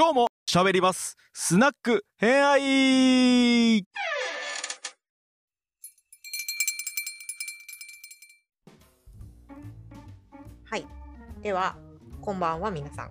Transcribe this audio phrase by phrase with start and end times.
[0.00, 3.84] 今日も喋りますスナック偏愛
[10.62, 10.86] はい。
[11.42, 11.74] では、
[12.20, 13.10] こんばんは、皆さ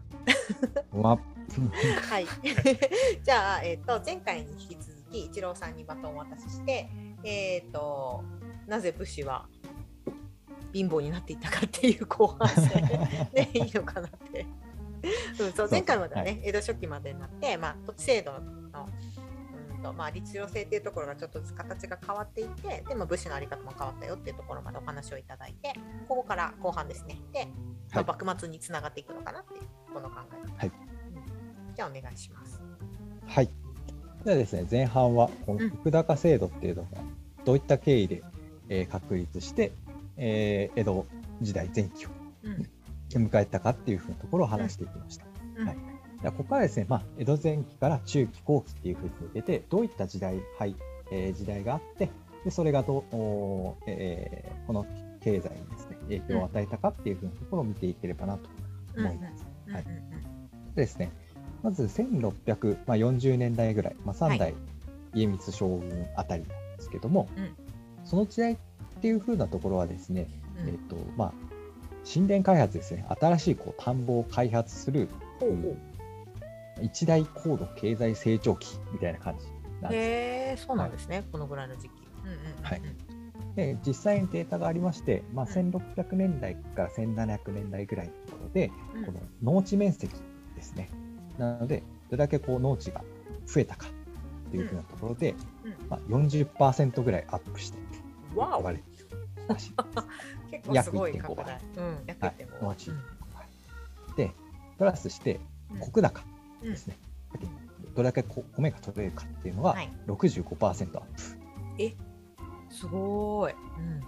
[0.93, 1.01] ん。
[1.01, 1.19] わ
[2.09, 2.25] はい。
[3.21, 6.89] じゃあ、えっ、と、前回に引き続き、一郎さんにバトンをお渡しして、
[7.25, 8.23] えっ、と、
[8.65, 9.49] なぜ武士は
[10.71, 14.45] 貧乏になっていったかっていう後半戦でいいのかなって。
[15.39, 19.17] うん、そう前回まではね、は江戸初期までになって、まあ、土地制度のうん
[19.88, 25.73] と、まあ、律令制っていうところがちょっとずつ形が変わっていてでも武士のあり方も変わったよっていうところまでお話をいただいて
[26.07, 27.17] ここから後半ですね。
[27.34, 27.51] で、ま
[27.93, 28.05] あはい。
[28.05, 29.62] 幕末につながっていくのかなっていう
[29.93, 30.67] この考え方、はい。
[30.67, 31.76] うん。
[31.76, 32.62] じゃあお願いします。
[33.26, 33.49] はい。
[34.23, 35.79] ではですね、前半はこのうん。
[35.85, 36.89] 石高制度っていうのが
[37.45, 38.23] どういった経緯で、
[38.70, 39.71] えー確立して、
[40.17, 41.05] えー江戸
[41.41, 42.09] 時代前期を
[42.43, 42.70] うん
[43.09, 45.25] 迎えたかっていうふうなところを話していきました。
[45.57, 45.67] うん。
[45.67, 45.77] はい。
[46.23, 50.76] ここからですね、まあ、江戸前期から中期後期っていうふうに向けてどういった時代、はい
[51.12, 52.09] えー時代があって
[52.43, 54.85] でそれがどう、おーえーこの
[55.21, 58.49] 経済にですね影響を与えたかっていうふうなところを見ていければなと
[58.98, 59.45] 思います。
[59.71, 59.84] はい。
[59.84, 59.91] で
[60.76, 61.12] ですね、
[61.63, 64.53] まず1640年代ぐらい、まあ、3代
[65.13, 67.56] 家光将軍あたりなんですけども、うん。
[68.06, 68.57] その時代っ
[69.01, 70.28] ていう風なところはですね、
[70.62, 70.69] うん。
[70.69, 71.34] えっとまあ、
[72.13, 75.09] 神殿開発ですね、新しいこう田んぼを開発する
[76.81, 79.46] 一大高度経済成長期みたいな感じ
[79.81, 80.06] なんうです。
[80.06, 81.91] へえそうなんですね、このぐらいの時期。
[82.24, 82.63] うんうんうんうん。
[82.63, 82.81] はい。
[83.56, 85.52] で実際にデータがありまして、まあ、うん。
[85.72, 89.06] 1600年代から1700年代ぐらいのところで、うん。
[89.06, 89.19] この
[89.56, 90.13] 農地面積
[90.56, 90.90] ですね。
[91.38, 93.03] なので、どれだけこう農地が
[93.46, 93.88] 増えたか
[94.47, 95.35] っていうふうなところで、
[95.66, 95.90] うん。
[95.90, 97.78] まあ、40%ぐらいアップして
[98.35, 98.97] われて
[100.51, 101.62] 結構すごい約1.5拡大。
[101.78, 102.63] うん、約はい1.5。
[102.63, 104.31] 農地うんで、
[104.78, 105.39] プラスして
[105.72, 106.22] うん国高
[106.63, 106.97] うんですね。
[107.95, 111.03] どれだけこ米が取れるかっていうのははい65%アッ
[112.69, 113.53] すごい。
[113.78, 114.03] プ、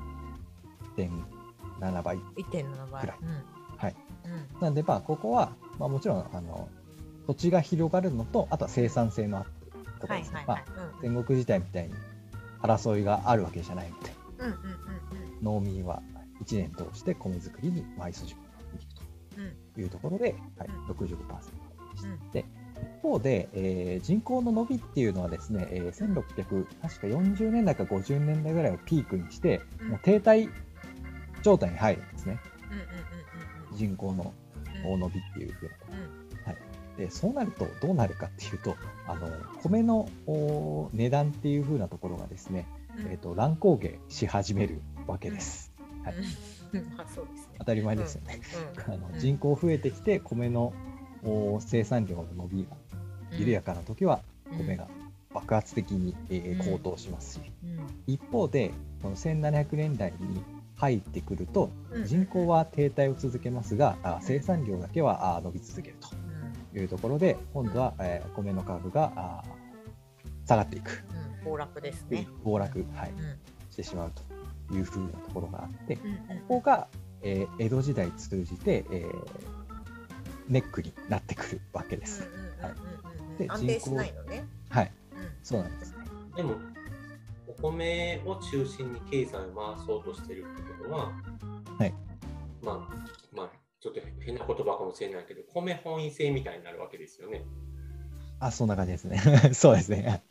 [1.01, 2.15] 1.7倍。
[2.17, 3.01] うん、1.7倍。
[3.01, 3.95] ぐらいうんはい。
[4.25, 6.67] うんなんで、まあ、ここは、まあ、もちろんあの
[7.27, 10.43] 土地が広がるのと、あとは生産性のアップとかですね。
[10.47, 10.95] まあはいはいはい。
[11.01, 11.93] 戦国時代みたいに
[12.61, 14.88] 争いがあるわけじゃないので、うんうんうん
[15.41, 16.01] 農民は
[16.43, 19.53] 1年通して米作りに毎筋込んでいくうんうん。
[19.73, 20.85] というところで、はいうん。
[20.85, 22.07] 65%でした。
[22.09, 22.45] うんで
[22.81, 29.89] 一方で、えー人口の伸びっていうのはですね、えー1600確か40年代か50年代ぐらいをピークにして、うん。
[29.89, 30.49] もう停滞
[31.43, 32.39] 状態に入るんですね。
[33.75, 34.33] 人口の
[34.83, 34.93] うん。
[34.93, 35.71] 大伸びっていうふうな
[36.51, 36.97] うん。
[36.97, 38.75] でそうなるとどうなるかっていうと
[39.07, 39.29] あの
[39.63, 45.71] 米のお値段っていうふうなところがですね、うんえー、と乱高下し始めるわけです。
[46.03, 46.15] はい。
[46.73, 46.89] うん。
[46.97, 47.55] まあそうですね。
[47.59, 48.39] 当たり前ですよね。
[48.87, 48.93] うん。
[48.93, 50.73] あのうん人口増えてきて米の
[51.23, 52.75] お生産量の伸びが
[53.37, 54.21] 緩やかな時は
[54.57, 54.87] 米が
[55.33, 56.79] 爆発的に、えーうん。
[56.79, 57.41] 高騰しますし。
[57.63, 57.87] うん。
[58.07, 58.71] 一方で
[59.01, 60.43] この1700年代に
[60.75, 62.05] 入ってくるとうん。
[62.05, 66.73] 人口は停滞を続けますがあ生産量だけはあ伸び続けるうん。
[66.73, 69.43] というところで今度は、えー米の価格があ
[70.45, 71.03] 下がっていく。
[71.23, 72.27] うん暴落ですね。
[72.43, 73.39] 暴落、はい、うん
[73.69, 74.11] してしまう
[74.67, 76.87] というふうなところがあってこうんうんこが、
[77.21, 79.59] えー江戸時代通じて、えー
[80.47, 82.27] ネックになってくるわけです。
[83.47, 84.47] 安定しないのね。
[84.69, 85.97] はい、うんそうなんですね。
[86.35, 86.55] でも、
[87.47, 91.11] お米を中心に経済を回そうとしてるってことは、
[91.77, 91.93] はい
[92.63, 97.43] まあ、まあ、ちょっと変な言葉かもしれないけど、米本位制みたいになるわけですよね。
[98.39, 99.19] あ、そんな感じですね。
[99.53, 100.23] そうですね。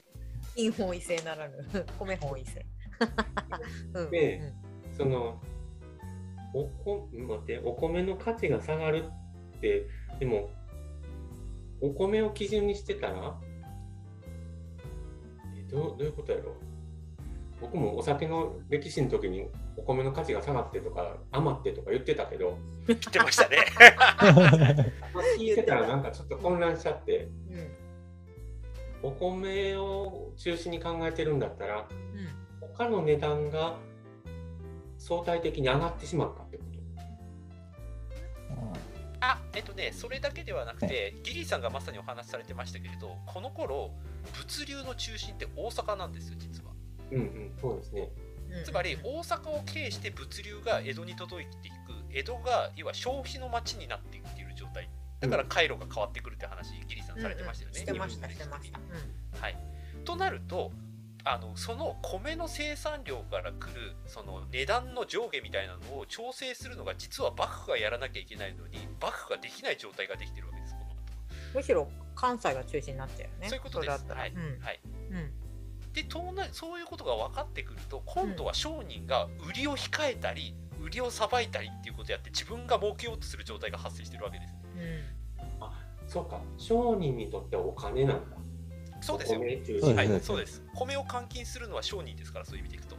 [0.59, 1.57] 金本位制ならぬ
[2.01, 2.67] 米本位制。
[3.95, 4.53] うんで
[4.91, 5.41] その
[6.53, 9.05] おこ待ってお米の価値が下がる
[9.57, 9.87] って
[10.19, 10.51] でも
[11.81, 13.39] お米を基準にしてたら
[15.57, 16.57] えどうどういうことやろ
[17.61, 22.59] 僕もお酒の歴史の時にお米の価値が下がってとか余ってとか言ってたけど
[22.89, 23.59] 言ってましたね。
[25.39, 27.88] 聞いてたらなんかちょっと混乱しちゃってうんうん
[29.03, 31.87] お米を中心に考えてるんだったら
[32.61, 32.69] うん。
[32.77, 33.77] 他の値段が
[34.99, 36.69] 相対的に上がってしまったってこと。
[39.21, 43.91] あ、えっとね、それだけではなくて、ギリーさんがまさにお話しされてましたけれど、この頃
[44.37, 46.73] 物流の中心って大阪なんですよ、実は。
[47.11, 48.11] うんうんそうですね。
[48.51, 48.65] うん。
[48.65, 51.77] つまり大阪を経して物流が江戸に届いていく。
[52.11, 54.89] 江戸が要は消費の街になっていくっていう状態
[55.21, 58.79] だから回路が変わってくるって話ギリーさんされてましたよね、してました日してました。
[58.79, 59.41] うん。
[59.41, 59.57] はい、
[60.05, 60.71] となると
[61.25, 70.95] あのその米の生産量から来るその値段の上下みたいなのを調整するのが実は幕府がやらなきゃいけないのに幕府ができない状態ができてるわけですこの後。
[71.55, 73.49] むしろ関西が中心になっちゃうよね。
[73.49, 73.91] そういうことです。
[73.91, 74.21] れだったら。
[74.21, 74.61] はい、うん。
[74.61, 74.81] はい。
[75.11, 75.49] うん。
[75.93, 84.85] で東南そういうことが分かってくると今度は商人が売りを控えたり売りをさばいたりっていうことをやって自分が儲けようとする状態が発生してるわけですね
[85.61, 86.09] うん。
[86.09, 86.41] そうか。
[86.57, 88.37] 商人にとってはお金なんだ。
[89.01, 89.41] そうですよ。
[89.41, 89.97] お米中心そう。
[89.97, 90.63] ですはいそうです。
[90.75, 92.97] 米を換金するのは商人ですからそういう意味でいくと。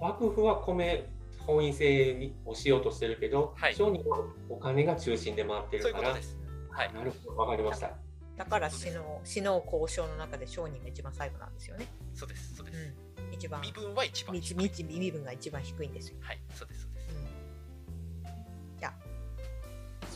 [0.00, 1.08] 幕府は米
[1.46, 3.74] 本位制にをしようとしてるけど、はい。
[3.74, 4.18] 商人は
[4.48, 6.08] お金が中心で回ってそうるから。
[6.08, 6.38] いうことです。
[6.70, 6.92] はい。
[6.92, 7.36] なるほど。
[7.36, 7.90] わかりました。
[8.36, 11.86] だから死の死の交渉の中で商人が一番最後なんですよね。
[12.14, 12.78] そうですそうです、
[13.18, 13.60] うん、一番。
[13.62, 16.18] 身分は一番身分が一番低いんですよ。
[16.20, 16.88] はいそうです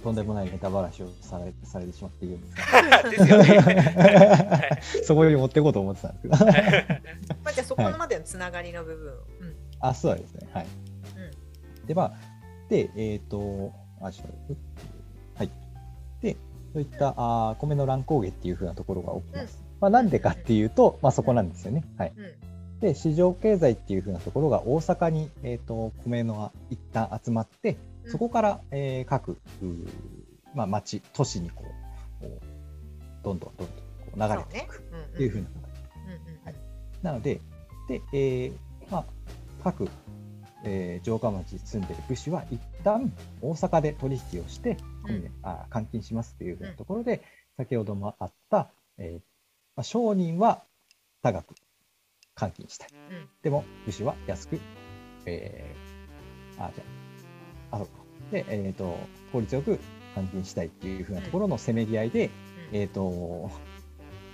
[0.01, 2.57] とんでもないネタばらしをされされてしまっているんです
[3.27, 6.37] が そこより持っていこうと思ってたんですけど。
[7.45, 10.49] まあ、じゃあそこまでのつながりの部分を、うんあ、そうですね。
[10.53, 10.67] はい。
[11.87, 12.13] で、まあ、
[12.69, 14.61] で、えっ、と、あ、ちょっと待って、
[15.37, 15.51] はい。
[16.21, 16.37] で、
[16.73, 19.65] そういったあー米の乱高下っていうふうなところが起きます。
[19.81, 21.85] まあ、なんでかっていうと、まあ、そこなんですよね。
[21.97, 22.13] はい。
[22.17, 22.33] うん
[22.81, 29.41] で、市場経済っていうふうなところが大阪に、えっ、と、米の一旦集まって、うんそこから、えー各、
[30.55, 31.65] まあ、町、都市にこ
[32.23, 32.25] う、
[33.23, 33.75] どんどんどんどんこ
[34.15, 36.45] う流れていくっていうふうな形。
[36.45, 36.55] はい。
[37.03, 37.41] なので、
[37.89, 38.53] で、えー
[38.91, 39.07] まあ、
[39.63, 39.89] 各、
[40.65, 44.77] えー城下町に住んでる武士は一旦大阪で取引をして、
[45.07, 45.23] うん。
[45.23, 47.23] 米あ換金しますっていうふうなところで、
[47.57, 49.21] 先ほどもあった、えー
[49.77, 50.63] まあ、商人は
[51.23, 51.55] 高く
[52.37, 52.87] 換金した。
[52.87, 52.89] い。
[52.93, 53.29] うん。
[53.43, 54.61] でも武士は安く、
[55.27, 57.00] えーあ、じゃあ。
[58.31, 58.99] で、えっ、と、
[59.33, 59.79] 効率よく
[60.17, 62.31] 換金したいっていうふうなところのせめぎ合いで、
[62.73, 63.51] うんえっ、と、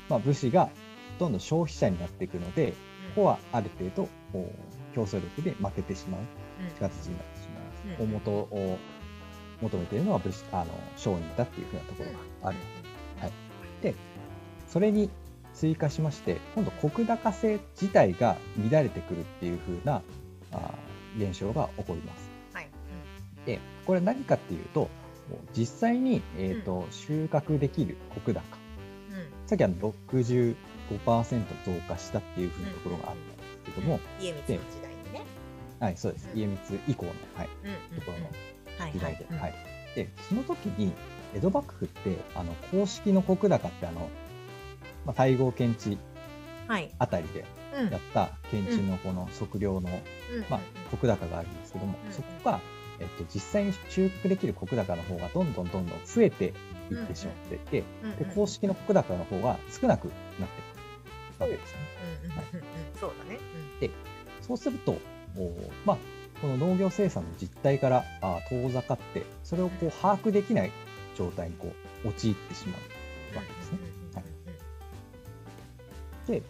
[0.09, 0.71] まあ、武士が
[1.19, 2.73] どんどん消費者になっていくので、
[3.15, 4.09] ここはある程度
[4.95, 6.21] 競争力で負けてしまう
[6.79, 8.01] 形になってしまいます。
[8.01, 8.79] うん大元を
[9.63, 10.67] 求めているのは武士あの
[10.97, 12.11] 商人だっていうふうなところ
[12.43, 12.59] がある。
[13.83, 13.95] で、
[14.69, 15.09] それに
[15.55, 18.37] 追加しまして、今度、国高制自体が
[18.71, 20.03] 乱れてくるっていうふうな
[20.53, 22.26] あー現象が起こります。
[23.47, 24.89] はいで、これ何かっていうと、
[25.57, 28.43] 実際に、えーと収穫できる国高、
[29.11, 29.19] うん。
[29.19, 30.55] うんさっきあの65%
[31.65, 35.25] 増加したっていうふうなところがあったんですけども、家光の時代にね。
[35.79, 36.29] はい、そうです。
[36.33, 36.41] うん。
[36.41, 38.25] 家光以降の、はい、うんうんところの
[38.79, 39.27] はい時代で。
[39.31, 39.39] うん。
[39.39, 39.55] はい。
[39.95, 40.93] で、その時に、
[41.35, 44.09] 江戸幕府って、あの、公式の石高って、あの、
[45.05, 45.99] まあ、太閤検地
[46.67, 46.93] はい。
[46.99, 47.45] あたりで
[47.77, 47.91] うん。
[47.91, 50.45] やった検地のこの測量の、うん。
[50.49, 50.61] まあ、
[50.93, 52.13] 石高があるんですけども、うん。
[52.13, 52.61] そこが、
[53.01, 56.47] えっと、実際に収穫できる石高の方がどんどんどんどん増えて
[56.91, 58.11] いってしまっていて、うん。
[58.11, 58.17] うん。
[58.17, 60.63] で、公式の石高の方が少なくなって
[61.39, 61.79] くるわけですね。
[63.01, 63.41] そうだね。
[64.41, 64.97] そうすると、
[65.37, 65.53] お
[65.85, 65.99] まあ、
[66.41, 70.71] この農業生産の実態からあ遠ざかって、それをこう把握できない
[71.17, 71.73] 状態にこ
[72.05, 72.79] う陥ってしま
[73.33, 73.79] うわけですね。
[74.15, 74.25] はい。
[76.31, 76.43] で、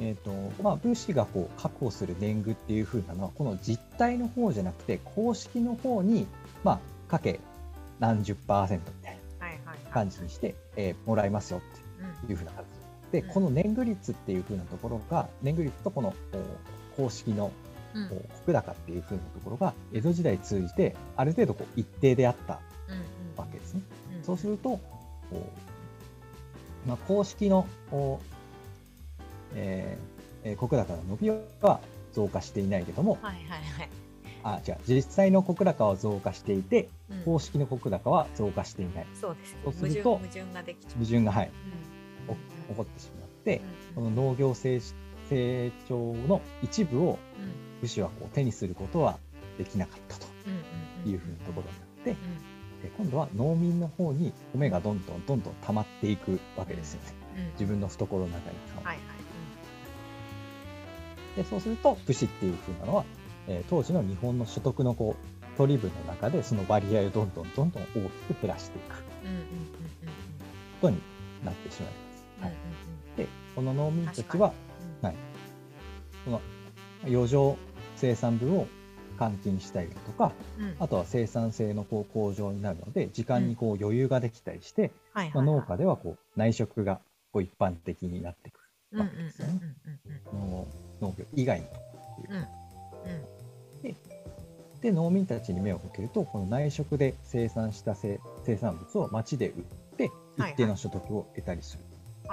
[0.00, 6.26] えーとまあ、武士がこう確保する年貢っていう風なのは、この実態の方じゃなくて、公式の方に、
[6.64, 7.40] まあ、かけ
[8.00, 12.64] 何十パーセントみたいな感じにして、えーもらいますよっていう風な形。
[13.12, 13.28] で、うん。
[13.28, 16.14] この年貢率っていう風なところが、年貢率とこの
[16.96, 17.52] お公式の
[17.94, 18.02] うん。
[18.02, 22.54] うんこう石高っていう風なところが江戸時代通じてある程度こう一定であった
[23.36, 23.82] わけですね。
[24.16, 24.24] うん。
[24.24, 24.80] そうすると、
[26.86, 28.18] まあ、公式の、お
[29.54, 31.80] えーえー石高の伸びは
[32.12, 33.88] 増加していないけども、はいはいはい。
[34.44, 39.06] あ違う実際の石高は増加していて、うん公式の石高は増加していない。
[39.20, 39.56] そうです。
[39.64, 40.98] そうすると矛盾矛盾ができちゃう。
[40.98, 41.50] 矛盾が、はい、
[42.28, 43.60] うんお起こってしまって、
[43.94, 44.80] こうんの農業成
[45.28, 49.18] 成長の一部をうん武士はこう手にすることは
[49.58, 50.26] できなかったと
[51.08, 52.16] いうふうなところになって、うん
[52.82, 57.14] で今度は農民の方に米がどんどんどんどん溜まっていくわけですよね。
[57.36, 58.96] うん自分の懐の中にはいはい。
[61.36, 63.04] でそうすると武士っていう風なのは、
[63.48, 67.86] えー当時の日本の所得のこう取り分の中でその割合をどんどんどんどん大
[68.28, 69.02] きく減らしていくこ
[70.82, 70.98] とに
[71.44, 72.24] なってしまいます。
[72.38, 74.52] うんはい、うんでこの農民たちは
[75.02, 75.16] うんはい。
[76.24, 76.40] この
[77.06, 77.56] 余剰
[77.96, 78.66] 生産分を
[79.18, 80.76] 換金したりだとかうん。
[80.78, 84.90] あとは生産性のこう向上になるので時間にこう余裕ができたりして、
[85.34, 87.00] 農家ではこう内食が
[87.32, 88.60] こう一般的になってく
[88.92, 89.60] るわけですよね。
[91.02, 91.66] 農農業以外の
[92.30, 92.32] う。
[92.32, 92.36] ん。
[92.36, 92.46] うん。
[94.80, 99.62] で農民たちに目を向けるとこの内食で生産した生生産物を町で売っ
[99.96, 101.92] てはい一定の所得を得たりする、はい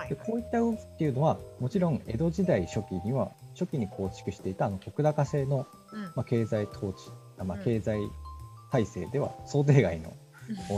[0.09, 6.03] でこういった動きっていうのはもちろん江戸時代初期には初期に構築していたあの石高制の、うん。
[6.03, 7.63] まあ、経済統治、あまあ、うん。
[7.65, 7.99] 経済
[8.71, 10.13] 体制では想定外の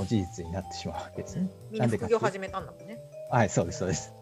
[0.06, 1.50] 事実になってしまうわけですね。
[1.70, 2.98] みんな副業始めたんだもんね。
[3.30, 4.14] はい、そうです、そうです。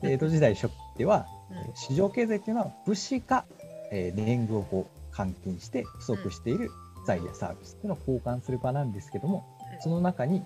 [0.00, 1.26] で江戸時代初期では、
[1.74, 3.44] 市場経済っていうのは武士が、
[3.90, 6.70] えー年貢をこう換金して不足している
[7.06, 9.82] 財やサービスっていうのを交換する場なんですけども、うん。
[9.82, 10.42] その中に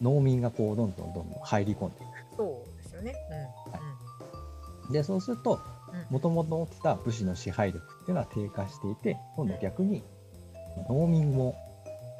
[0.00, 1.98] 農民がこうどんどんどんどん入り込んでい
[2.36, 3.14] そうですよね。
[4.88, 4.92] く。
[4.92, 5.60] で、そうすると、
[5.92, 5.98] うん。
[6.00, 10.02] うんもともと持ってた武士の支配力っていうのは低下していて、今度逆に
[10.88, 11.56] 農民も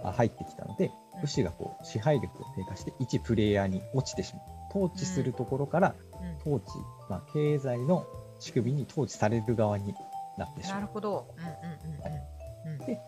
[0.05, 4.60] あ入ってきたので、武士がこう支配力が低下して一プレイヤーに落ちてしまう。
[4.71, 6.67] 統治するところからうん統治、
[7.09, 8.07] まあ、経済の
[8.39, 9.95] 仕組みに統治される側に
[10.39, 10.83] なってしなまう。
[10.83, 11.35] るほど。
[11.37, 12.87] うんうんうんうんうん。
[12.87, 13.01] で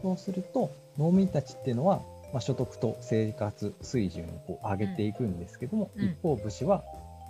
[0.00, 2.00] そうすると農民たちっていうのは、
[2.32, 6.82] まあ、所得と生活水準をこう上げていくんですけども、うん一方武士は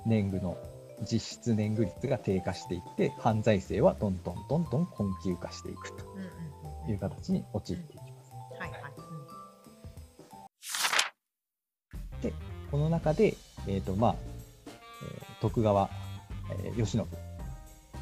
[0.07, 0.57] 年貢の
[1.03, 8.33] 実質年貢率が低下していって犯罪性はどんどんどんどん困窮化していくとうんうんうんうんいう形に陥っていきます。
[8.59, 8.83] はいはい。
[12.71, 13.35] この中で、
[13.69, 14.15] えーとまあ
[14.67, 15.89] えー徳川、
[16.65, 17.07] えー慶喜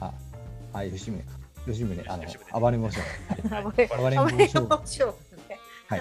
[0.01, 0.13] あ
[0.73, 1.25] あ吉宗か
[1.67, 3.01] 吉宗あの吉宗暴れん坊将
[3.45, 3.51] うん。
[3.51, 5.15] はい暴れん暴れん坊将坊将ね。
[5.89, 6.01] はい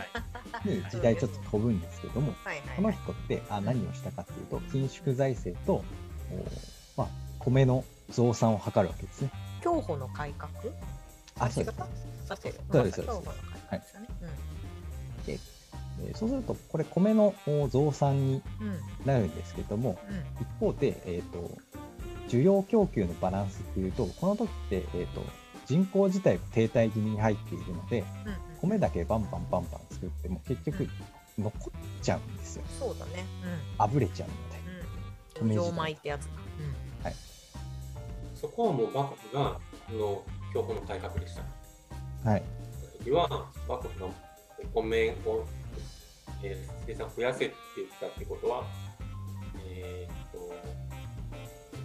[0.65, 2.75] に時代ちょっと飛ぶんですけども、はいはい。
[2.75, 5.83] この人ってあ何をしたかというと緊縮財政と、
[6.95, 7.07] おまあ、
[7.39, 9.31] 米の増産を図るわけですね。
[9.61, 10.49] 競歩の改革？
[11.39, 11.77] あそうです。
[12.27, 13.33] そうです競歩の改
[13.69, 14.04] 革ですよね。
[16.15, 18.41] えーそうするとこれ米のお増産に
[19.05, 21.51] なるんですけどもうん一方で、えー、と
[22.29, 25.21] 需要供給のバランスっていうとこの時って、えー、と
[25.65, 28.37] 人口自体が停滞気味に入っているのでうんうん。
[28.61, 30.87] 米だけバンバンバンバン作っても結局
[31.37, 33.25] 残っちゃうんですよそうだね。
[33.77, 35.53] あぶれちゃうので。
[35.53, 35.75] うん。
[35.75, 36.29] 米ってやつだ。
[38.45, 42.29] そこはもう幕府があの競歩の改革でした。
[42.29, 42.43] はい、
[43.03, 43.27] 時は
[43.67, 44.07] 幕府が
[44.73, 45.45] お米を、
[46.45, 48.63] えー生産増やせって言ったってことは、
[49.67, 50.53] えー、と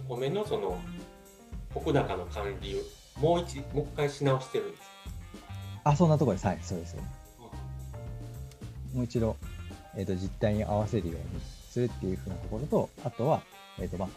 [0.07, 0.79] お米のその
[1.75, 2.79] 石高の管理を
[3.19, 4.83] もう一もう一回し直してるんです。
[5.83, 7.07] あそんなところですはいそうですよね
[8.93, 9.35] もう一度、
[9.95, 11.41] えー、と実態に合わせるように
[11.71, 13.41] するっていうふうなところと、あとは、
[13.79, 14.09] えっ、と、まあ、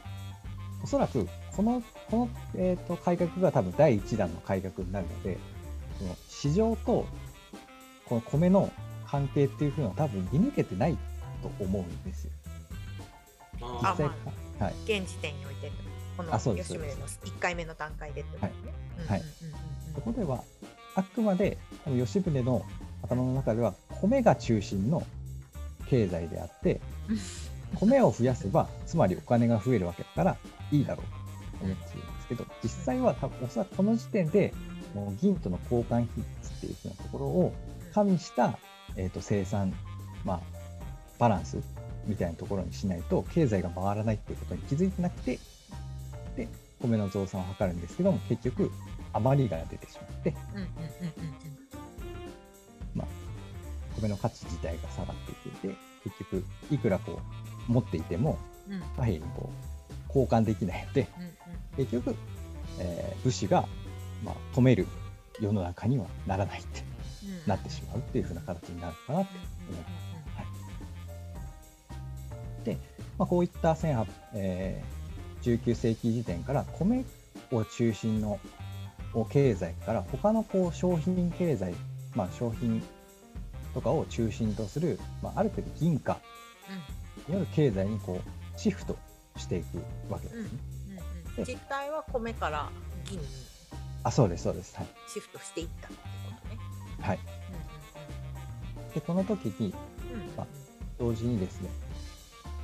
[0.83, 5.39] おそらく、この、この、えっ、と、改革が多分第一弾の改革になるので、
[5.99, 7.07] その市場と、
[8.07, 8.71] この米の
[9.15, 10.99] 関係っていうふうなのは多分見抜けてない
[11.43, 12.31] と思うんですよ。
[13.61, 14.07] 実あ際
[14.61, 14.75] あ、はい。
[14.85, 15.71] 現時点において
[16.17, 18.53] この吉宗の1回目の段階でってことね。
[19.09, 19.23] はい
[19.95, 20.43] そこでは、
[20.97, 22.63] あくまで、多分吉宗の
[23.03, 25.07] 頭の中では、米が中心の
[25.89, 26.81] 経済であって、
[27.79, 30.37] 米を増やせば、つまりお金が増えるわけだから、
[30.73, 34.53] いいだろうと思っているんですけど、実際は多分おそらくこの時点で、
[34.97, 37.53] もう銀との交換比率っていうふうなところを
[37.93, 38.59] 加味した、
[38.97, 39.73] えー、と生産、
[40.25, 40.41] まあ、
[41.19, 41.59] バランス
[42.07, 45.39] みたいなところにしないと、経済が回らないっていうことに気づいてなくて、
[46.37, 46.49] で、
[46.81, 48.71] 米の増産を図るんですけども、結局、
[49.13, 50.69] 余りが出てしまって、うんうんうん
[54.01, 57.21] 米の価値自体が下がっていっていて、結局、いくらこ
[57.69, 58.39] う、持っていても、
[58.97, 59.51] 貨幣にこ
[59.91, 61.09] う、交換できないので、
[61.77, 62.17] 結局、
[62.79, 63.67] えー武士が、
[64.23, 64.87] まあ、止める
[65.41, 66.81] 世の中にはならないって。
[66.81, 66.94] うん
[67.47, 69.31] なってしまうっていうふうな形になるかなと
[69.69, 70.15] 思います。
[73.17, 75.05] まあ、こういった18、えー
[75.45, 77.05] 19世紀時点から米
[77.53, 78.41] を中心の
[79.13, 81.75] お経済から他のこう商品経済、
[82.15, 82.83] まあ、商品
[83.75, 86.19] とかを中心とする、まあ、ある程度銀貨
[87.29, 88.97] による経済にこうシフト
[89.37, 90.49] していくわけですね。
[90.89, 92.71] うんうんうん実態は米から
[93.05, 93.27] 銀に
[94.05, 94.77] あそうですそうです。
[94.77, 95.89] はいシフトしていった。
[97.05, 97.19] はい、
[98.95, 99.75] でこの時に
[100.11, 100.21] うん。
[100.21, 100.47] うんうんあ
[100.97, 101.71] 同時にですね、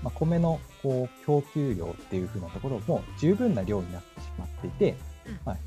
[0.05, 4.95] まあ、米のこう供給量っていう風なところも十分な量になってしまっていて、
[5.27, 5.41] うん。
[5.45, 5.59] はい、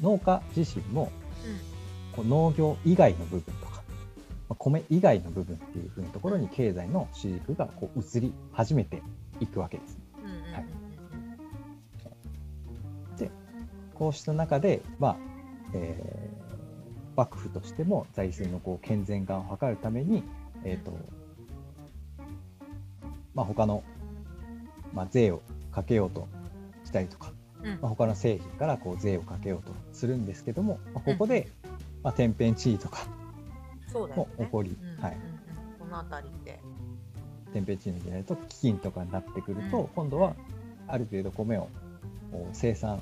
[0.00, 1.12] 農家自身も
[1.46, 2.16] うん。
[2.16, 3.82] こう農業以外の部分とか、
[4.48, 9.00] まあ米以外の部分っていう風なところに経済の主軸がこう移り始めて
[9.38, 9.98] いくわけです。
[10.52, 10.64] はい。
[13.94, 15.16] こうした中で、まあ
[15.74, 16.41] えー
[17.16, 20.22] 幕府としても財政のこう健全化を図るために、
[20.64, 20.96] えーと
[23.34, 23.82] まあ、他の、
[24.94, 26.28] まあ、税をかけようと
[26.84, 27.78] したりとか、うん。
[27.80, 31.48] まあ、他の製品からこう税をかけようとするんですけども、まあ、ここで、
[32.02, 33.06] まあ、天変地異とか
[33.90, 34.34] そうだよね。
[34.38, 35.38] も起こり、はいうんうんうん。
[35.78, 36.60] この辺りで。
[37.52, 39.88] 天変地異の時代と飢饉とかになってくると、うん。
[39.88, 40.34] 今度は
[40.88, 41.68] ある程度米を
[42.52, 43.00] 生産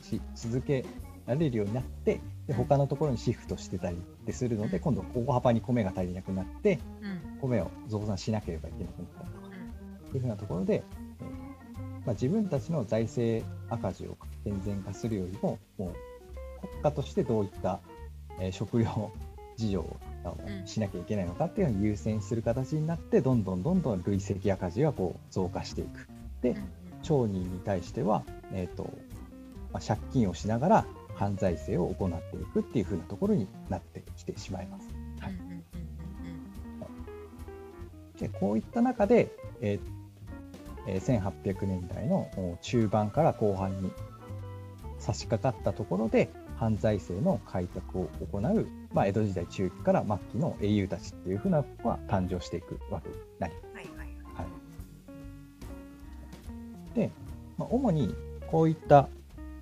[0.00, 0.84] し続け
[1.26, 2.56] られるようになってでうん。
[2.56, 7.40] 他のところにシフトしてたりってするので、今度大幅に米が足りなくなってうん。
[7.40, 9.24] 米を増産しなければいけなくなった。
[9.24, 10.08] りとかうん。
[10.08, 10.82] っていうふうなところで、
[11.20, 11.46] えー
[12.06, 15.92] まあ、自分たちの財政赤字を健全化するよりも、も
[16.62, 17.80] う国家としてどういった、
[18.40, 19.12] えー食料
[19.56, 26.08] 事情をうんしなきゃいけないのかっていうのを優先する形になって、どんどんどんどん累積赤字がこう増加していく。
[26.42, 26.56] で、うん。
[27.02, 28.84] 町人に対しては、えーと
[29.72, 34.88] まあ、借金をしながら犯罪性を行っていくっていう風なところになってきてしまいます。
[35.20, 35.32] はい
[38.18, 39.30] でこういった中で、
[39.60, 39.80] えー
[40.86, 43.90] えー1800年代のお中盤から後半に
[44.98, 53.66] 差し掛かったところで犯罪性の改革を行う、まあ、江戸時代中期から末期の英雄たちっていうふうなのが誕生していくわけになります。
[53.74, 54.42] いはいは
[56.94, 57.10] いで、
[57.58, 58.14] まあ、主に
[58.46, 59.08] こういった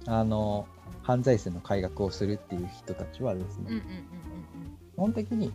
[0.07, 0.69] あの
[1.05, 3.83] 犯罪性の改革をするっていう人たちはですね、
[4.95, 5.55] 基本的にうん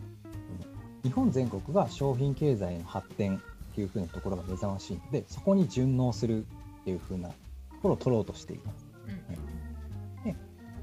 [1.02, 6.44] 日本全国が商品経済の発展っていう風なところが目覚ましいのでそこに順応する
[6.82, 7.34] っていう風なと
[7.82, 8.86] ころを取ろうとしています。
[9.06, 10.36] うんうんま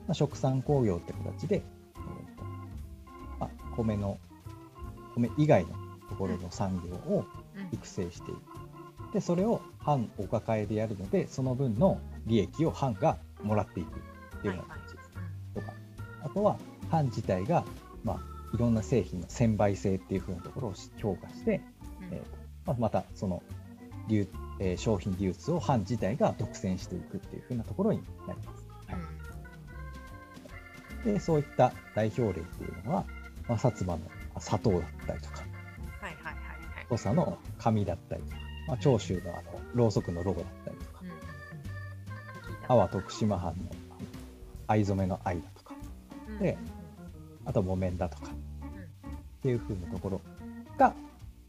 [0.10, 2.44] あ、食産工業って形で、えーと
[3.40, 4.18] まあ、米の
[5.16, 5.70] 米以外の
[6.10, 9.14] ところの産業をうん育成していく。
[9.14, 14.00] でそれを藩お抱えでやるのでその分の利益を藩がもらっていく
[14.48, 15.10] いうような形です。
[15.56, 15.74] とか
[16.24, 16.58] あとは
[16.90, 17.64] 藩自体が、
[18.04, 18.20] まあ、
[18.54, 21.62] いろんな製品の専売性っていう風なところを評価して、
[22.02, 22.14] うん。
[22.14, 22.22] えー
[22.66, 23.42] まあ、またその
[24.08, 24.28] 流、
[24.60, 28.68] えー商品流通を藩自体が独占していくっていう風なところになります。
[28.88, 28.98] は
[31.06, 31.14] い。
[31.14, 33.06] でそういった代表例っていうのは、
[33.48, 34.00] まあ、薩摩の
[34.40, 35.38] 砂糖だったりとか
[36.02, 36.86] はいはいはいはい。
[36.90, 41.02] 土佐の紙だったりとか、まあ、長州のあのろうそくのロゴだったりとか
[42.70, 43.58] うん阿波徳島藩の
[44.68, 45.76] 藍染めの藍だとか。
[46.30, 46.40] うん。
[46.40, 46.58] で
[47.46, 48.28] あと木綿だとか。
[48.28, 50.22] っていう風なところ
[50.78, 50.94] が、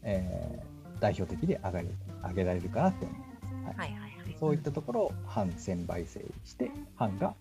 [0.03, 1.87] えー代表的で挙
[2.21, 3.79] がげられるかなって思います。
[3.79, 3.89] はい。
[3.89, 4.37] はいはいはい。
[4.37, 7.35] そういったところを反専売制にして、藩が、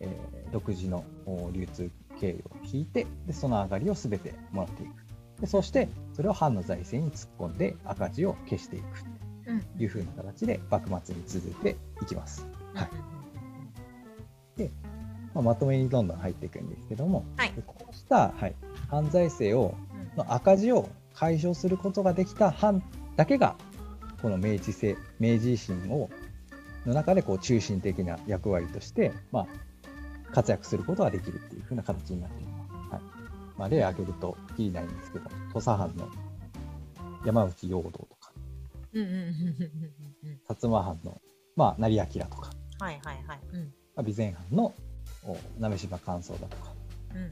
[0.00, 5.40] えー独自のお流通経路を引いてで、その上がりをすべてもらっていく。
[5.40, 8.84] でそして、それを藩の財政に突っ込んで赤字を消していく
[9.46, 12.46] うんというふうな形で幕末に続いていきます。
[12.74, 12.90] はい
[15.34, 17.52] まあ、まとめにどんどん入っていくんですけども、はい。
[17.52, 18.54] でこうした、はい、
[18.88, 19.74] 犯罪性を
[20.14, 20.16] うん。
[20.16, 22.82] の赤字を解消することができた藩
[23.16, 23.56] だけが
[24.22, 26.08] この明治政明治維新を
[26.86, 29.46] の中でこう中心的な役割として、まあ、
[30.32, 32.92] 活躍することができるっていうふうな形になっています。
[32.92, 33.02] はい。
[33.56, 36.08] まあ、例を挙げるときりないんですけど土佐藩の
[37.24, 38.32] 山内陽道とか。
[38.94, 41.20] 薩摩藩の、
[41.56, 43.40] まあ、成明とか、はいはいはい。
[43.52, 43.60] うん。
[43.96, 44.74] まあ、備前藩のお
[45.58, 46.72] 鍋島寛宗だとか。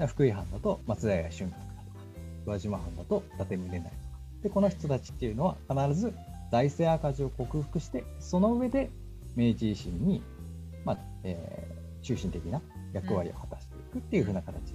[0.00, 0.06] うん。
[0.06, 1.62] 福井藩だと松平春閣だとか。
[2.46, 3.94] 宇和島藩だと伊達宗成とか。
[4.42, 6.12] でこの人たちっていうのは必ず
[6.50, 8.90] 財政赤字を克服してその上で
[9.36, 10.22] 明治維新に、
[10.84, 12.60] まあえー中心的な
[12.92, 14.74] 役割を果たしていくっていうふうな形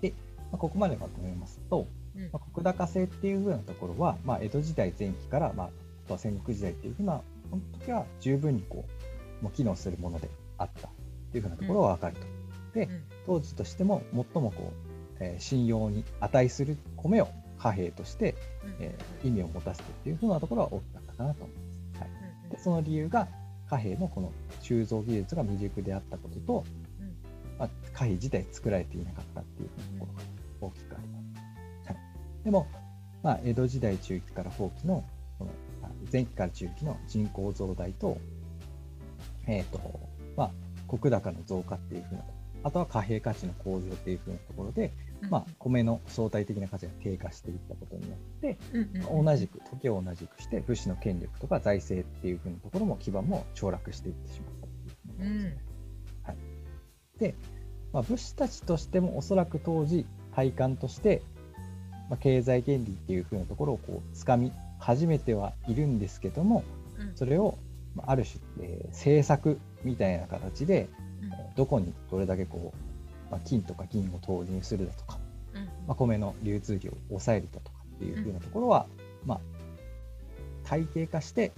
[0.00, 0.12] で、
[0.50, 2.30] まあ、ここまでまとめますと、うん。
[2.32, 5.70] まあ、石高制っていうふうなところは、まあ、江戸時代前期から、まあ、あ
[6.08, 7.20] とは戦国時代っていうふうな
[7.50, 8.84] この時は十分にこ
[9.40, 10.90] うもう機能するものであったっ
[11.32, 12.26] ていうふうなところが分かると。
[12.74, 14.72] でうん当時としても最もこ
[15.18, 18.36] う、えー信用に値する米を貨幣として、
[18.78, 21.62] えー意味を持たせてっていうふうなところは大きかったかなと思いま
[21.98, 22.00] す。
[22.00, 22.10] はい、
[22.44, 23.28] うんでその理由が
[23.68, 26.64] 貨幣のこの鋳造技術が未熟であったことと、
[27.00, 27.16] うん
[27.58, 31.18] まあ、貨幣自体作られていなかったっていうところが大きくありま
[31.84, 31.92] す。
[31.92, 31.96] はい、
[32.44, 32.68] でも、
[33.22, 35.04] まあ、江戸時代中期から後期の
[35.38, 35.50] この
[35.82, 38.18] あ前期から中期の人口増大と,、
[39.46, 40.05] えーと
[40.36, 40.50] まあ、
[40.92, 42.24] 石高の増加っていうふうな
[42.66, 45.30] あとは貨幣価値の向上っていうふうなところで、うん。
[45.30, 48.80] まあ、米の相対的な価値が低下していったことによって、うん
[49.16, 55.56] うん同じく時を同じくして武士の権力とか財政っていうふうなところも基盤も凋落していってしまったっていうふうですね。
[56.24, 56.36] はい、
[57.20, 57.34] で、
[57.92, 61.22] まあ、武士たちとしてもおそらく当時体感として、
[62.10, 66.64] まあ、経済原理っていうふうなところをこう掴み始めてはいるんですけども
[66.98, 67.16] うん。
[67.16, 67.65] それをま
[68.04, 70.88] あある種、えー政策みたいな形で
[71.22, 71.32] うん。
[71.32, 75.18] えーどこにどれだけこう、まあ、金とか銀を投入するだとか、
[75.54, 75.64] うん。
[75.64, 78.86] まあ、米の流通量を抑えるだとかっていうふうなところは、
[79.24, 79.40] まあ、
[80.64, 81.52] 体系化して、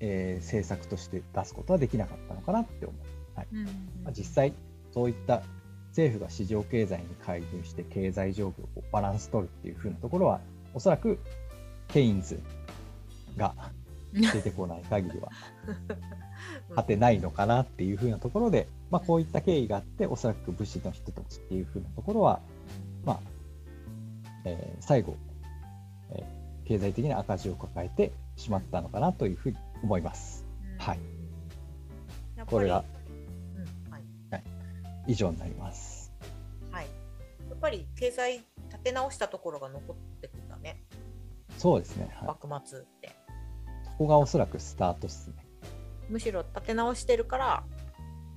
[0.00, 3.38] えー政策として出すことはできなかったのかなって思う。
[3.38, 3.46] はい。
[3.52, 3.64] うん。
[4.04, 4.52] まあ、実際
[4.92, 5.42] そういった
[5.96, 10.40] 政府が市場経済に介入して経済状況をバランス取るっていうふうなところは
[10.74, 11.18] おそらく
[11.88, 12.38] ケインズ
[13.38, 13.54] が
[14.16, 15.30] 出てこない限りは
[16.74, 22.40] 果てないのかなっていうふうなところで、まあ、こういった経緯があっておそらく武士の人たちっていうふうなところは、
[23.04, 23.20] まあ
[24.44, 25.16] えー最後、
[26.10, 30.44] えー経済的な赤字を抱えてしまったのかなというふうに思います。
[30.78, 30.98] はい
[32.44, 32.84] これが
[33.54, 34.42] うんはい
[35.06, 36.12] 以上になります。
[36.70, 36.86] はい。
[37.48, 40.82] やっぱり経済立て直したところが残ってくんだね。
[41.58, 42.08] そうですね。
[42.14, 43.15] はい、幕末って。
[43.98, 45.34] ここがおそらくスタートですね。
[46.08, 47.64] むしろ立て直してるから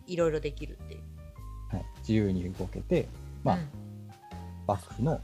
[0.08, 1.02] いろいろできるっていう。
[1.70, 3.08] はい、自由に動けて、
[3.44, 3.70] まあ、うん
[4.68, 5.20] 幕府の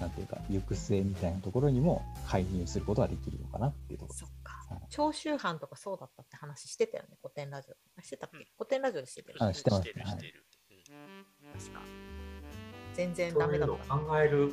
[0.00, 4.18] なんていうか行く末みたいなところにも介入することができるのかなっていうところ。
[4.18, 4.82] そっかはい。
[4.88, 7.74] 長州藩とかそうだったって話してたよね、古典ラジオ。
[7.98, 10.46] あしてたっけ、うん古典ラジオでしてたよしてますしてるはいしてる、
[10.90, 11.80] うん確か。
[12.94, 14.04] 全然そういうのをダメだった。
[14.06, 14.48] 考える、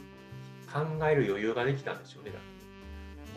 [0.74, 2.32] 考える余裕ができたんでしょうね。
[2.32, 2.57] だから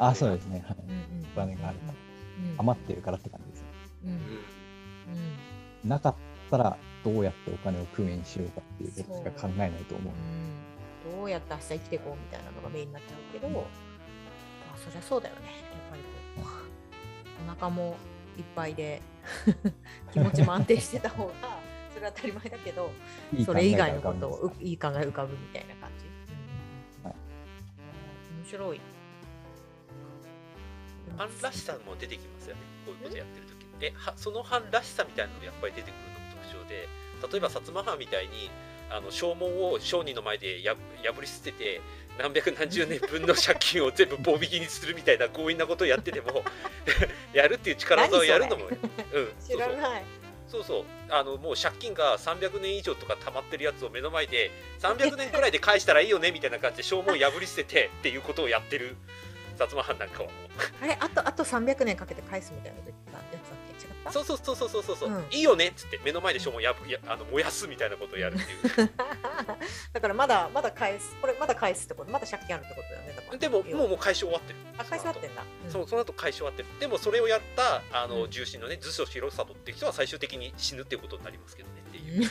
[0.01, 0.65] あ、そうですね。
[0.67, 1.27] はい、うんうん。
[1.35, 1.93] お金があるから。
[1.93, 2.55] うん。
[2.59, 3.61] 余ってるからって感じです。
[3.63, 3.69] ね。
[4.05, 4.11] うん。
[4.11, 4.19] うん。
[4.19, 5.89] うん。
[5.89, 6.15] なかっ
[6.51, 10.13] たらどうやってお金を工面しようかっていうことしか考えないと思う。
[10.13, 11.19] うん。
[11.19, 13.65] どうやって明日生きていこうみたいなのがメインになっちゃうけど、まあ、
[14.77, 15.41] そりゃそうだよね。
[15.47, 16.03] やっぱり
[16.43, 16.49] こ
[17.47, 17.97] う、お腹も
[18.39, 19.03] いっぱいで
[20.13, 21.33] 気持ちも安定してた方が、
[21.93, 22.91] それは当たり前だけど、
[23.33, 26.07] いい考それ以外のことをいい考え浮かぶみたいな感じ。
[27.05, 27.15] はい。
[28.43, 28.81] 面白い。
[31.21, 32.63] 藩らしさも出てきますよね。
[32.87, 36.89] こういうことやってる時えはその藩らしさみたいなのがやっぱり出てくるのも特徴で
[37.33, 38.51] 例えば薩摩藩みたいに
[38.91, 41.81] あの証文を商人の前でや破り捨てて
[42.19, 46.43] 何百何十年分の借金を全部棒引きにするみたいな強引なことをやってでも
[47.33, 50.05] やるっていう力技をやるのも、うん、 知らない。
[50.49, 50.81] そうそう。
[50.81, 58.97] そうあのもう借金が300年以上とか溜まってるやつを目の前で300年くらいで返したらいいよねみたいな感じで証文を破り捨ててっていうことをやってる
[59.67, 60.85] 薩摩藩なんかはもう。
[60.85, 60.97] あれ？
[61.01, 63.87] あとあと300年かけて返すみたいなこと言ったやつだっけ？
[63.87, 64.13] 違った？
[64.13, 65.25] そうそうそうそうそうそうそう、うん。
[65.31, 68.91] いいよねっつって目の前で証文やぶやあの燃やすみたいなことをやるっていう。
[69.93, 72.11] だからまだまだ返すこれまだ返すってこと？
[72.11, 73.15] まだ借金あるってことだよね？
[73.17, 73.39] だから。
[73.39, 74.59] でももうもう返し終わってる。
[74.79, 75.71] あ返し終わってんだ、うん。
[75.71, 76.69] そうその後返し終わってる。
[76.79, 78.31] でもそれをやったあの、うん。
[78.31, 82.31] 重臣のね図書広里っていう人は最終的に死ぬっていうことになりますけどねっていう、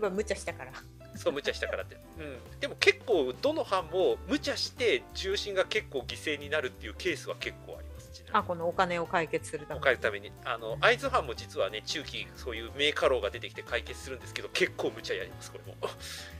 [0.00, 0.72] まあ無茶したから
[1.20, 10.32] そう無茶したからって、うん、でも結構どの藩も無茶して重臣が結構犠牲になるっていうケースは結構ありますあこのお金を解決するためお金のために。
[10.44, 15.76] あの会津藩も実はね中期そういう名家老が出てきて解決するんですけど結構無茶やりますこれも。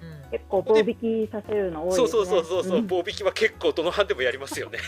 [0.03, 0.31] うん。
[0.31, 2.09] 結構棒引きさせるの多いですね。
[2.09, 2.87] そうそうそうそうそう、ん。
[2.87, 4.79] 棒引きは結構どの藩でもやりますよね。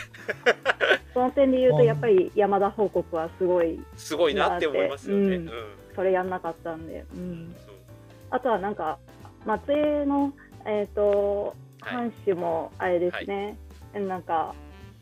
[1.13, 5.53] その点で言うとやっぱり山田報告はすごいすごいなって思いますよね、ううんん。
[5.95, 7.75] それやんなかったんで、うん、そう。
[8.31, 8.99] あとはなんか
[9.47, 10.33] 松江の
[10.65, 11.95] えっ、とはい。
[11.95, 13.57] 藩主もあれですね、
[13.93, 14.55] なんか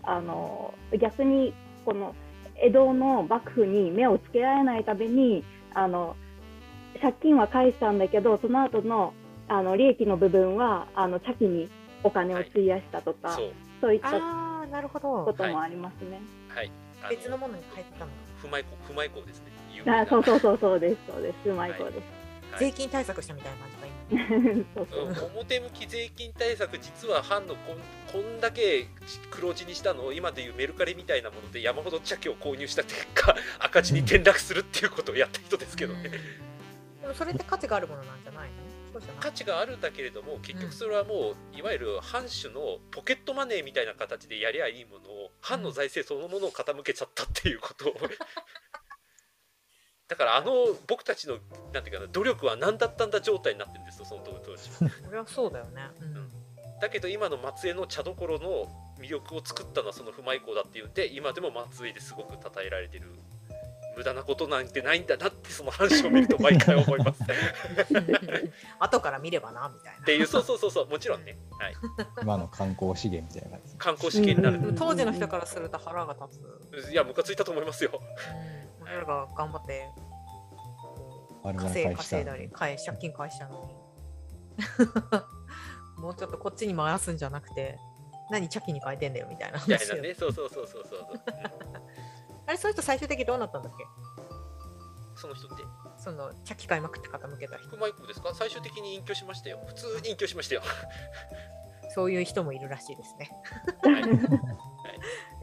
[0.03, 1.53] あの逆に
[1.85, 2.14] この
[2.57, 6.16] 江戸の幕府に目をつけられないためにあの
[7.00, 9.12] 借金は返したんだけどその後の
[9.48, 11.68] あの利益の部分はあの茶器に
[12.03, 16.20] お金を費やしたとか、そうそういったああなるほこどともありますね。
[16.48, 16.70] はい。
[17.03, 18.11] あ別のものに変えてたの。
[18.38, 19.50] 不米港不米港ですね。
[19.87, 20.96] あそうそうそうそうです。
[21.09, 21.48] そうです。
[21.48, 22.19] うまい子です。
[22.50, 22.60] はい。
[22.60, 23.90] 税金対策したみたいな感じか今。
[25.34, 27.76] 表向き税金対策実は藩のこん
[28.10, 28.88] こんだけ
[29.30, 36.10] 黒字にしたのを今でいうメルカリみたいなもので山ほど茶器を購入した結果 赤字に転落するっていうことをやった人ですけどね、
[36.96, 37.02] うん。
[37.02, 38.70] でもそれって価値があるものなんじゃないの？
[39.20, 47.96] 価値があるんだけれども結局それはもういわゆる藩主のポケットマネーみたいな形でやりゃいいものを藩の財政そのものを傾けちゃったっていうことを
[50.11, 50.53] だからあの
[50.88, 51.38] 僕たちの
[51.73, 54.68] なんていうかな努力は何だったんだ状態になってるんですよその当時。
[54.85, 56.31] は それはそうだよね、うん。
[56.81, 58.66] だけど今の松江の茶どころの
[58.99, 63.07] 魅力を作ったのはその不米港だっていうんで今でも松江ですごく称えられてる。
[63.96, 67.23] 無駄なことなんてないんだなってその話を見ると毎回思います。
[67.23, 67.27] っ
[68.79, 70.07] 後から見ればなみたいな。
[70.07, 71.75] ていうそうそうそうそうもちろんね、はい、
[72.23, 73.77] 今の観光資源みたいな感じ。
[73.77, 74.75] 観光資源になる。
[74.75, 76.40] 当時の人からすると腹が立
[76.83, 78.01] つ、いやムカついたと思いますよ。
[78.01, 78.60] うん、
[78.90, 79.88] 俺らが頑張って
[81.57, 83.68] 稼い返した稼いだり返借金返したのに。
[86.03, 87.79] もうちょっとこっちに回すんじゃなくて
[88.31, 90.14] 何茶器に変えてんだよみたいなみたい話よなね。
[90.14, 91.00] そうそうそうそうそう
[92.46, 93.85] あれそういう人最終的にどうなったんだっけ？
[93.85, 93.87] う
[95.16, 95.62] んその人って？
[95.98, 97.68] その茶器買いまくって傾けた人。
[97.68, 98.35] 不米港ですか？
[98.35, 99.61] 最終的に隠居しましたよ。
[99.66, 100.62] 普通に隠居しましたよ。
[101.94, 103.31] そういう人もいるらしいですね。
[103.83, 104.03] はい。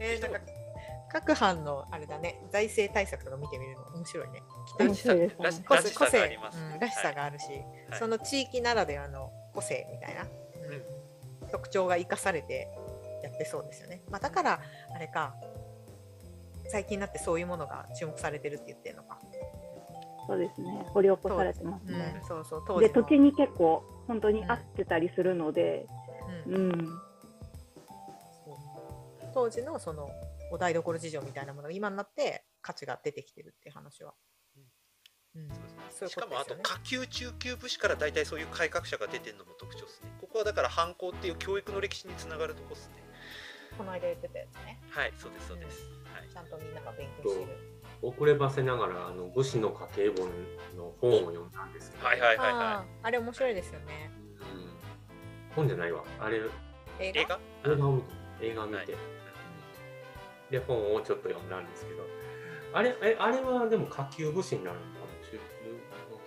[0.00, 0.40] えー、なんか
[1.10, 4.42] 各藩のあれだね財政対策とか見てみるの面白いね。
[4.78, 5.64] 面白いですね。
[5.66, 6.38] 個性個性。
[6.80, 7.44] らしさがあるし、
[7.90, 7.98] はい。
[7.98, 10.26] その地域ならではの個性みたいな、う
[11.46, 11.50] ん。
[11.50, 12.68] 特徴が生かされて
[13.22, 14.60] やってそうですよね、まあ、だから
[14.94, 15.34] あれか
[16.68, 19.18] 最近になってそういうものが注目されてるって言ってるのか、
[20.26, 20.84] そうですね。
[20.92, 22.22] 掘り起こされてますうんね。
[22.28, 25.86] そうそう当で土地に結構本当に合ってたりするので、
[26.46, 26.54] うん。
[26.54, 26.86] うん、
[28.44, 28.58] そう。
[29.32, 30.10] 当時のその
[30.50, 34.14] お台所事情みたいなものが今になって価値が出てきてるっていう話は。
[35.34, 35.48] うん、
[35.90, 36.26] そういうしか。
[36.26, 40.10] もあと下級中級武士から大体そういう改革者が出てるのも特徴ですね。
[40.20, 42.94] ここはだから反抗っていう教育の歴史につながるとこですね。
[43.76, 44.80] この間言ってたやつね。
[44.90, 45.82] はいそうですそうです、
[46.12, 46.28] はい。
[46.32, 47.50] ちゃんとみんなが勉強してる。
[48.00, 50.30] 遅ればせながらあの武士の家計本
[50.76, 54.10] の本を読んだんですけど、はいはいはいあはああれ面白いですよね。
[54.40, 55.54] うん。
[55.54, 56.02] 本じゃないわ。
[56.18, 57.04] あれ映画？
[57.04, 57.40] い映画？
[57.66, 58.08] 映画を見て
[58.42, 58.86] 映画を見て、はい
[60.50, 62.02] で本をちょっと読んだんですけど。
[62.74, 65.40] あれえあれはでも下級武士になるのかな中級の。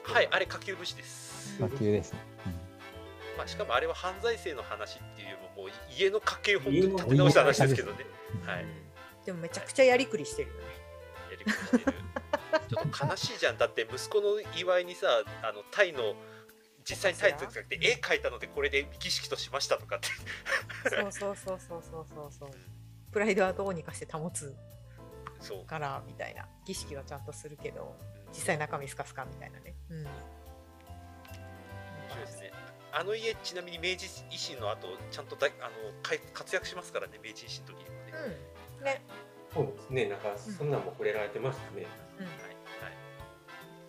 [0.03, 2.19] 人はいあれ下級武士です、下級ですね。
[3.38, 8.05] まあ、しかもあれは犯罪性の話っていうよりももう家の家計を本当に立て直した話ですけどね。
[8.45, 8.65] はい。
[9.25, 10.62] でもめちゃくちゃやりくりしてるよね。
[11.31, 11.84] やりくりしてる
[12.69, 13.57] ちょっと悲しいじゃん。
[13.57, 15.07] だって息子の祝いにさ
[15.43, 16.15] あのタイの
[16.84, 20.07] 実際にタイツじゃなくて絵描いたのでこれで儀式としましたとかって。
[20.89, 22.31] そうそうそうそうそうそう。
[22.31, 22.49] そう。
[23.12, 24.56] プライドはどうにかして保つ
[25.39, 27.95] そうからみたいな儀式はちゃんとするけど
[28.32, 29.76] 実際中身スカスカみたいなね。
[29.89, 29.97] うん。
[30.04, 30.10] 面
[32.10, 32.52] 白いですね
[32.93, 35.71] あの家ちなみに明治維新の後ちゃんとだいあの
[36.02, 38.84] かい活躍しますからね明治維新の時にもね、はいうん。
[38.86, 39.02] ね。
[39.54, 41.86] そうですねなんかそんなんも触れられてましたね、
[42.19, 42.26] うん。
[42.26, 42.36] はい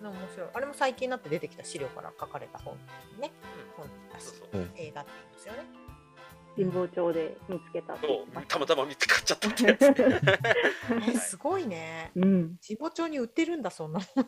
[0.03, 0.49] 面白い。
[0.53, 2.77] あれも最近になって出てきた資料から書かれた本
[3.21, 3.31] ね。
[3.77, 5.91] 本だしそうそううん映画って言うんですよね。
[6.57, 10.21] 神保町で見つけたそうたまたま見つかっちゃったってやつね
[11.09, 12.11] え すごいね。
[12.15, 12.59] うん。
[12.67, 14.25] 神保町に売ってるんだそんなもの。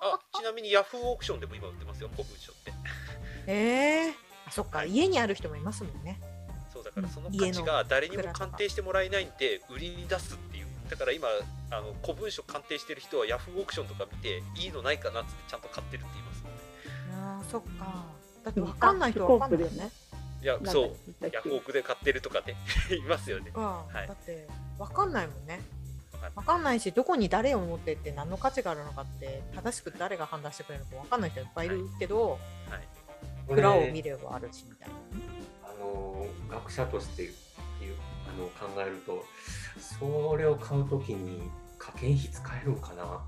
[0.00, 2.72] あちなみにヤフーオークションでも今売ってますよ古文書って
[3.46, 4.14] ええ
[4.46, 6.20] あそっか家にある人もいますもんね。
[6.72, 11.28] そうだからそのうん価値が誰にも鑑定してもらえないんで売りに出すっていうだから今
[11.70, 16.44] あの古文書鑑定してる人はヤフーオークションとか見ていいのないかなっつってちゃんと買ってるって言います
[17.14, 18.04] ああそっか。
[18.44, 19.90] だってわかんない人はわかんないよね。
[20.42, 20.96] いやそう。
[21.32, 22.56] ヤフオクで買ってるとかね
[22.96, 23.50] いますよね。
[23.50, 24.08] か、はい。
[24.08, 24.46] だって
[24.78, 25.60] わかんないもんね。
[26.34, 26.80] わかんない。
[26.80, 32.38] しどこに誰を持ってって何の価値があるのかって正しく誰が判断してくれるのかわかんない人いっぱいいるけど、はい。
[33.46, 34.94] これ裏を見ればあるしみたいな。
[35.64, 37.34] あの学者としていう
[38.28, 39.24] あの考えると
[39.80, 43.24] それを買うときに家計費使えるんかな？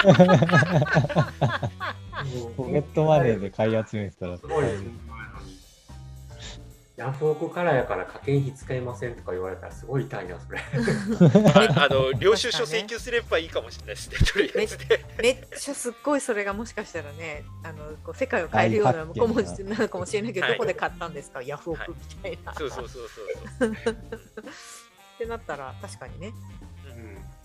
[2.56, 5.09] ポケットマネーで買い集めてたらすごいしんどいのに
[7.00, 10.58] ヤフオクからやから家計費使えませんとか言われたらすごい痛いなそれ。
[10.58, 14.76] あ あの領収書請求すればいいかもしれないですねとりあえず。
[14.76, 14.84] ね
[15.22, 20.54] めっちゃすっごいそれがもしかしたらねあのこう世界を変えるような大もこも発見だなのかもしれないけど、はい。
[20.56, 21.42] どこで買ったんですか？
[21.42, 22.52] ヤフオクみたいな。
[22.52, 23.72] そうそうそうそうそう。
[23.72, 23.74] っ
[25.18, 26.32] てなったら確かにね、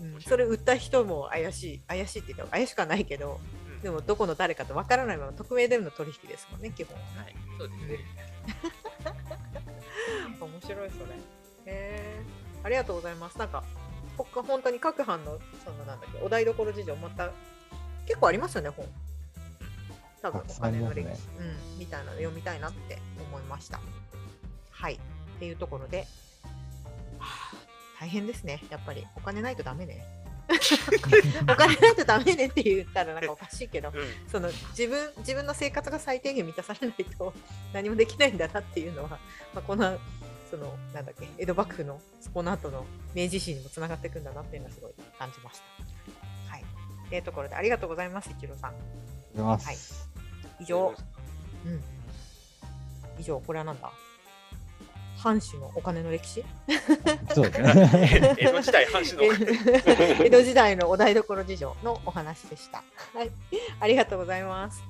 [0.02, 0.16] うん。
[0.16, 3.40] うん、それ売った人も怪しい怪しいって言ったら怪しくはないけど
[3.70, 3.82] うん。
[3.82, 7.08] でもどこの誰かとわからないまま匿名での取引ですもんね基本はね。
[7.24, 7.36] はい。
[7.58, 8.00] そうですね
[10.26, 11.06] 面白いそれ。
[11.14, 11.18] へ
[11.66, 12.22] え
[12.64, 13.38] ありがとうございます。
[13.38, 13.64] なんか
[14.18, 17.32] 他本当に各班のそのなんだっけお台所事情また
[18.06, 18.86] 結構ありますよね本。
[20.22, 23.80] 多分お金の歴史、うんみたいなの読みたいなって思いました。
[24.72, 25.00] はいっ
[25.40, 26.08] ていうところで、
[27.20, 27.56] はあ
[28.00, 30.06] 大変ですねやっぱりお金ないとダメね。
[31.52, 37.34] お金ないとダメねって言ったらなんかおかしいけどうんその自分自分の生活が最低限満たされないと
[37.74, 39.18] 何もできないんだなっていうのは、ま
[39.56, 39.98] あ、この
[40.50, 42.00] そのなんだっけ江戸幕府の
[42.34, 46.52] この後の明治維新にもつながっていくんだなっていうのはすごい感じました。
[46.52, 46.66] はい。
[47.10, 48.74] というところでありがとうございます一郎さん。
[49.36, 50.08] います。
[50.60, 50.94] 以上、
[51.66, 51.84] うん。
[53.20, 53.92] 以上これはなんだ？
[55.26, 56.44] 藩主のお金の歴史？
[57.34, 58.36] そうですね。
[58.38, 59.24] 江戸時代藩主の
[60.24, 62.84] 江戸時代のお台所事情のお話でした。
[63.16, 63.32] はい。
[63.80, 64.84] ありがとうございます。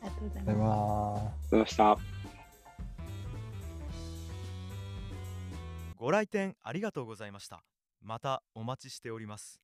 [0.00, 1.50] ありがとうございありがとうます。
[1.50, 1.50] ございます。
[1.50, 1.98] ございました
[5.98, 7.62] ご来店ありがとうございました
[8.00, 9.60] またお待ちしております